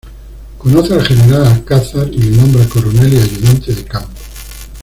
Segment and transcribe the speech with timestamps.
[0.57, 4.17] Conoce al General Alcázar y le nombra coronel y ayudante de campo.